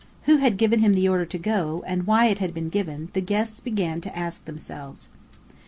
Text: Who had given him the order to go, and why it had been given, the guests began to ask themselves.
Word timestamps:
Who 0.23 0.37
had 0.37 0.57
given 0.57 0.79
him 0.79 0.93
the 0.95 1.07
order 1.07 1.27
to 1.27 1.37
go, 1.37 1.83
and 1.85 2.07
why 2.07 2.25
it 2.25 2.39
had 2.39 2.55
been 2.55 2.69
given, 2.69 3.09
the 3.13 3.21
guests 3.21 3.59
began 3.59 4.01
to 4.01 4.17
ask 4.17 4.45
themselves. 4.45 5.09